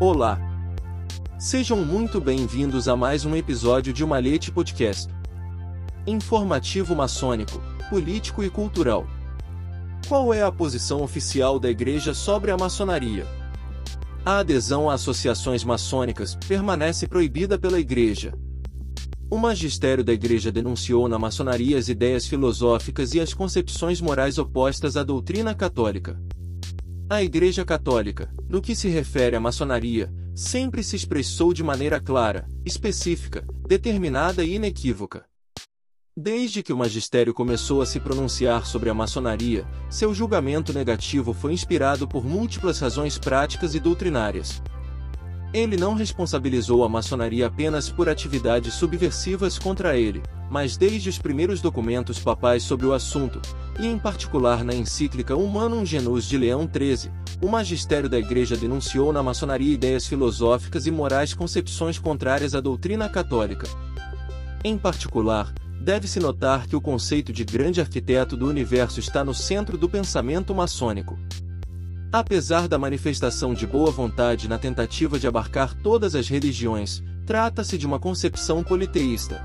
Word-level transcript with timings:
Olá! 0.00 0.40
Sejam 1.38 1.84
muito 1.84 2.20
bem-vindos 2.20 2.88
a 2.88 2.96
mais 2.96 3.24
um 3.24 3.36
episódio 3.36 3.92
de 3.92 4.04
Malhete 4.04 4.50
Podcast. 4.50 5.08
Informativo 6.04 6.96
maçônico, 6.96 7.62
político 7.88 8.42
e 8.42 8.50
cultural. 8.50 9.06
Qual 10.08 10.34
é 10.34 10.42
a 10.42 10.50
posição 10.50 11.00
oficial 11.00 11.60
da 11.60 11.70
Igreja 11.70 12.12
sobre 12.12 12.50
a 12.50 12.56
maçonaria? 12.56 13.24
A 14.26 14.38
adesão 14.38 14.90
a 14.90 14.94
associações 14.94 15.62
maçônicas 15.62 16.34
permanece 16.48 17.06
proibida 17.06 17.56
pela 17.56 17.78
Igreja. 17.78 18.34
O 19.30 19.38
magistério 19.38 20.02
da 20.02 20.12
Igreja 20.12 20.50
denunciou 20.50 21.08
na 21.08 21.20
maçonaria 21.20 21.78
as 21.78 21.88
ideias 21.88 22.26
filosóficas 22.26 23.14
e 23.14 23.20
as 23.20 23.32
concepções 23.32 24.00
morais 24.00 24.38
opostas 24.38 24.96
à 24.96 25.04
doutrina 25.04 25.54
católica. 25.54 26.20
A 27.08 27.22
Igreja 27.22 27.66
Católica, 27.66 28.32
no 28.48 28.62
que 28.62 28.74
se 28.74 28.88
refere 28.88 29.36
à 29.36 29.40
maçonaria, 29.40 30.10
sempre 30.34 30.82
se 30.82 30.96
expressou 30.96 31.52
de 31.52 31.62
maneira 31.62 32.00
clara, 32.00 32.48
específica, 32.64 33.46
determinada 33.68 34.42
e 34.42 34.54
inequívoca. 34.54 35.26
Desde 36.16 36.62
que 36.62 36.72
o 36.72 36.76
magistério 36.78 37.34
começou 37.34 37.82
a 37.82 37.86
se 37.86 38.00
pronunciar 38.00 38.64
sobre 38.64 38.88
a 38.88 38.94
maçonaria, 38.94 39.66
seu 39.90 40.14
julgamento 40.14 40.72
negativo 40.72 41.34
foi 41.34 41.52
inspirado 41.52 42.08
por 42.08 42.24
múltiplas 42.24 42.80
razões 42.80 43.18
práticas 43.18 43.74
e 43.74 43.80
doutrinárias. 43.80 44.62
Ele 45.54 45.76
não 45.76 45.94
responsabilizou 45.94 46.82
a 46.82 46.88
maçonaria 46.88 47.46
apenas 47.46 47.88
por 47.88 48.08
atividades 48.08 48.74
subversivas 48.74 49.56
contra 49.56 49.96
ele, 49.96 50.20
mas 50.50 50.76
desde 50.76 51.08
os 51.08 51.16
primeiros 51.16 51.60
documentos 51.60 52.18
papais 52.18 52.64
sobre 52.64 52.86
o 52.86 52.92
assunto, 52.92 53.40
e 53.78 53.86
em 53.86 53.96
particular 53.96 54.64
na 54.64 54.74
encíclica 54.74 55.36
Humanum 55.36 55.86
Genus 55.86 56.28
de 56.28 56.36
Leão 56.36 56.68
XIII, 56.68 57.08
o 57.40 57.46
magistério 57.46 58.08
da 58.08 58.18
Igreja 58.18 58.56
denunciou 58.56 59.12
na 59.12 59.22
maçonaria 59.22 59.72
ideias 59.72 60.08
filosóficas 60.08 60.88
e 60.88 60.90
morais 60.90 61.34
concepções 61.34 62.00
contrárias 62.00 62.52
à 62.56 62.60
doutrina 62.60 63.08
católica. 63.08 63.68
Em 64.64 64.76
particular, 64.76 65.54
deve-se 65.80 66.18
notar 66.18 66.66
que 66.66 66.74
o 66.74 66.80
conceito 66.80 67.32
de 67.32 67.44
grande 67.44 67.80
arquiteto 67.80 68.36
do 68.36 68.48
universo 68.48 68.98
está 68.98 69.22
no 69.22 69.32
centro 69.32 69.78
do 69.78 69.88
pensamento 69.88 70.52
maçônico. 70.52 71.16
Apesar 72.14 72.68
da 72.68 72.78
manifestação 72.78 73.52
de 73.52 73.66
boa 73.66 73.90
vontade 73.90 74.48
na 74.48 74.56
tentativa 74.56 75.18
de 75.18 75.26
abarcar 75.26 75.74
todas 75.74 76.14
as 76.14 76.28
religiões, 76.28 77.02
trata-se 77.26 77.76
de 77.76 77.84
uma 77.84 77.98
concepção 77.98 78.62
politeísta. 78.62 79.44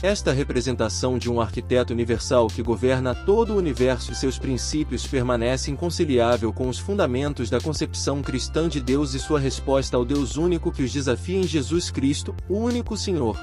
Esta 0.00 0.30
representação 0.30 1.18
de 1.18 1.28
um 1.28 1.40
arquiteto 1.40 1.92
universal 1.92 2.46
que 2.46 2.62
governa 2.62 3.16
todo 3.16 3.54
o 3.54 3.56
universo 3.56 4.12
e 4.12 4.14
seus 4.14 4.38
princípios 4.38 5.08
permanece 5.08 5.72
inconciliável 5.72 6.52
com 6.52 6.68
os 6.68 6.78
fundamentos 6.78 7.50
da 7.50 7.60
concepção 7.60 8.22
cristã 8.22 8.68
de 8.68 8.80
Deus 8.80 9.12
e 9.14 9.18
sua 9.18 9.40
resposta 9.40 9.96
ao 9.96 10.04
Deus 10.04 10.36
único 10.36 10.70
que 10.70 10.84
os 10.84 10.92
desafia 10.92 11.38
em 11.38 11.48
Jesus 11.48 11.90
Cristo, 11.90 12.32
o 12.48 12.58
único 12.58 12.96
Senhor. 12.96 13.36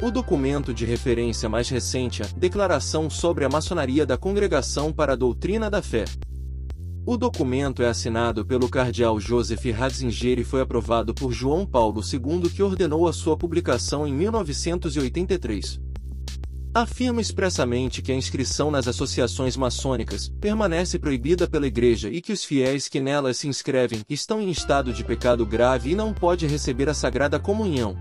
O 0.00 0.10
documento 0.10 0.72
de 0.72 0.86
referência 0.86 1.50
mais 1.50 1.68
recente 1.68 2.22
é 2.22 2.26
Declaração 2.34 3.10
sobre 3.10 3.44
a 3.44 3.50
Maçonaria 3.50 4.06
da 4.06 4.16
Congregação 4.16 4.90
para 4.90 5.12
a 5.12 5.16
Doutrina 5.16 5.68
da 5.68 5.82
Fé. 5.82 6.06
O 7.04 7.16
documento 7.16 7.82
é 7.82 7.88
assinado 7.88 8.46
pelo 8.46 8.68
cardeal 8.68 9.18
Joseph 9.18 9.64
Ratzinger 9.76 10.38
e 10.38 10.44
foi 10.44 10.60
aprovado 10.60 11.12
por 11.12 11.32
João 11.32 11.66
Paulo 11.66 12.00
II 12.00 12.48
que 12.48 12.62
ordenou 12.62 13.08
a 13.08 13.12
sua 13.12 13.36
publicação 13.36 14.06
em 14.06 14.12
1983. 14.14 15.80
Afirma 16.72 17.20
expressamente 17.20 18.00
que 18.00 18.12
a 18.12 18.14
inscrição 18.14 18.70
nas 18.70 18.86
associações 18.86 19.56
maçônicas 19.56 20.32
permanece 20.40 20.96
proibida 20.96 21.48
pela 21.48 21.66
Igreja 21.66 22.08
e 22.08 22.22
que 22.22 22.32
os 22.32 22.44
fiéis 22.44 22.86
que 22.86 23.00
nelas 23.00 23.36
se 23.36 23.48
inscrevem 23.48 24.02
estão 24.08 24.40
em 24.40 24.48
estado 24.48 24.92
de 24.92 25.04
pecado 25.04 25.44
grave 25.44 25.90
e 25.90 25.94
não 25.96 26.14
pode 26.14 26.46
receber 26.46 26.88
a 26.88 26.94
Sagrada 26.94 27.36
Comunhão. 27.38 27.96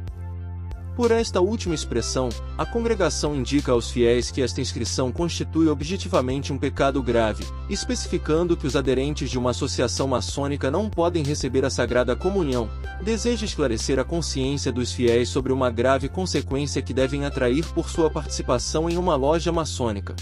Por 0.95 1.09
esta 1.09 1.39
última 1.39 1.73
expressão, 1.73 2.27
a 2.57 2.65
congregação 2.65 3.33
indica 3.33 3.71
aos 3.71 3.89
fiéis 3.89 4.29
que 4.29 4.41
esta 4.41 4.59
inscrição 4.59 5.09
constitui 5.09 5.69
objetivamente 5.69 6.51
um 6.51 6.57
pecado 6.57 7.01
grave, 7.01 7.45
especificando 7.69 8.57
que 8.57 8.67
os 8.67 8.75
aderentes 8.75 9.29
de 9.29 9.39
uma 9.39 9.51
associação 9.51 10.05
maçônica 10.05 10.69
não 10.69 10.89
podem 10.89 11.23
receber 11.23 11.63
a 11.63 11.69
Sagrada 11.69 12.13
Comunhão, 12.13 12.69
deseja 13.01 13.45
esclarecer 13.45 13.99
a 13.99 14.03
consciência 14.03 14.69
dos 14.69 14.91
fiéis 14.91 15.29
sobre 15.29 15.53
uma 15.53 15.71
grave 15.71 16.09
consequência 16.09 16.81
que 16.81 16.93
devem 16.93 17.25
atrair 17.25 17.65
por 17.73 17.89
sua 17.89 18.09
participação 18.09 18.89
em 18.89 18.97
uma 18.97 19.15
loja 19.15 19.51
maçônica. 19.51 20.13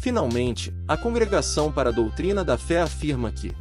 Finalmente, 0.00 0.72
a 0.88 0.96
Congregação 0.96 1.70
para 1.70 1.90
a 1.90 1.92
Doutrina 1.92 2.42
da 2.42 2.56
Fé 2.56 2.80
afirma 2.80 3.30
que 3.30 3.52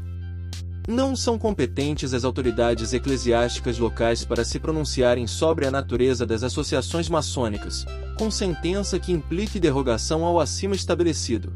não 0.88 1.16
são 1.16 1.38
competentes 1.38 2.14
as 2.14 2.24
autoridades 2.24 2.94
eclesiásticas 2.94 3.80
locais 3.80 4.24
para 4.24 4.46
se 4.46 4.60
pronunciarem 4.60 5.26
sobre 5.26 5.66
a 5.66 5.72
natureza 5.72 6.26
das 6.26 6.44
associações 6.44 7.10
maçônicas, 7.10 7.86
com 8.18 8.30
sentença 8.30 9.00
que 9.00 9.12
implique 9.12 9.60
derrogação 9.60 10.24
ao 10.24 10.40
acima 10.40 10.76
estabelecido. 10.76 11.54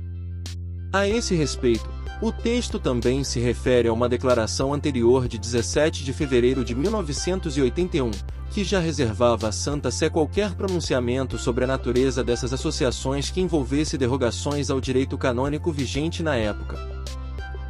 A 0.91 1.07
esse 1.07 1.35
respeito, 1.35 1.87
o 2.21 2.31
texto 2.31 2.79
também 2.79 3.23
se 3.23 3.39
refere 3.39 3.87
a 3.87 3.93
uma 3.93 4.09
declaração 4.09 4.73
anterior 4.73 5.27
de 5.27 5.37
17 5.37 6.03
de 6.03 6.11
fevereiro 6.11 6.65
de 6.65 6.75
1981, 6.75 8.11
que 8.49 8.63
já 8.63 8.79
reservava 8.79 9.47
à 9.47 9.51
Santa 9.51 9.91
Sé 9.91 10.09
qualquer 10.09 10.55
pronunciamento 10.55 11.37
sobre 11.37 11.63
a 11.63 11.67
natureza 11.67 12.23
dessas 12.23 12.51
associações 12.51 13.29
que 13.29 13.39
envolvesse 13.39 13.97
derrogações 13.97 14.69
ao 14.69 14.81
direito 14.81 15.17
canônico 15.17 15.71
vigente 15.71 16.23
na 16.23 16.35
época. 16.35 16.77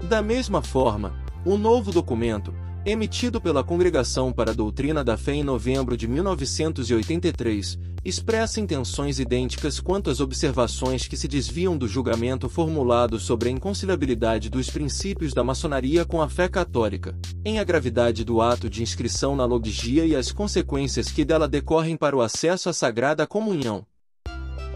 Da 0.03 0.22
mesma 0.22 0.62
forma, 0.62 1.14
o 1.46 1.58
novo 1.58 1.92
documento, 1.92 2.54
emitido 2.86 3.40
pela 3.40 3.64
Congregação 3.64 4.32
para 4.32 4.52
a 4.52 4.54
Doutrina 4.54 5.04
da 5.04 5.18
Fé 5.18 5.34
em 5.34 5.44
novembro 5.44 5.96
de 5.96 6.08
1983, 6.08 7.80
expressa 8.04 8.60
intenções 8.60 9.20
idênticas 9.20 9.80
quanto 9.80 10.10
às 10.10 10.20
observações 10.20 11.08
que 11.08 11.18
se 11.18 11.28
desviam 11.28 11.78
do 11.78 11.88
julgamento 11.88 12.48
formulado 12.48 13.20
sobre 13.20 13.50
a 13.50 13.52
inconciliabilidade 13.52 14.50
dos 14.50 14.70
princípios 14.70 15.34
da 15.34 15.44
maçonaria 15.44 16.06
com 16.06 16.22
a 16.22 16.30
fé 16.30 16.48
católica, 16.48 17.18
em 17.44 17.60
a 17.60 17.64
gravidade 17.64 18.24
do 18.24 18.42
ato 18.42 18.70
de 18.70 18.82
inscrição 18.82 19.36
na 19.36 19.46
logia 19.46 20.06
e 20.06 20.16
as 20.16 20.32
consequências 20.32 21.12
que 21.12 21.26
dela 21.26 21.48
decorrem 21.48 21.98
para 21.98 22.16
o 22.16 22.22
acesso 22.22 22.70
à 22.70 22.74
Sagrada 22.74 23.28
Comunhão. 23.28 23.86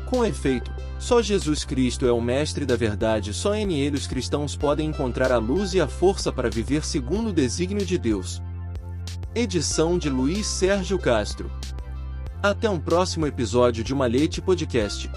Com 0.09 0.23
efeito, 0.23 0.71
só 1.03 1.21
Jesus 1.21 1.65
Cristo 1.65 2.07
é 2.07 2.13
o 2.13 2.21
mestre 2.21 2.65
da 2.65 2.77
verdade, 2.77 3.33
só 3.33 3.53
em 3.53 3.73
ele 3.73 3.97
os 3.97 4.07
cristãos 4.07 4.55
podem 4.55 4.87
encontrar 4.87 5.33
a 5.33 5.37
luz 5.37 5.73
e 5.73 5.81
a 5.81 5.87
força 5.87 6.31
para 6.31 6.49
viver 6.49 6.85
segundo 6.85 7.27
o 7.27 7.33
desígnio 7.33 7.85
de 7.85 7.97
Deus. 7.97 8.41
Edição 9.35 9.97
de 9.97 10.09
Luiz 10.09 10.47
Sérgio 10.47 10.97
Castro. 10.97 11.51
Até 12.41 12.69
um 12.69 12.79
próximo 12.79 13.27
episódio 13.27 13.83
de 13.83 13.93
Malhete 13.93 14.41
Podcast. 14.41 15.11